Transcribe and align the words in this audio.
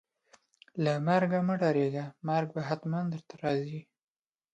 له 0.83 0.93
مرګ 1.07 1.31
مه 1.47 1.55
ډاریږئ، 1.61 2.07
مرګ 2.27 2.47
به 2.55 2.61
ختمن 2.67 3.05
درته 3.13 3.33
راځي 3.43 3.79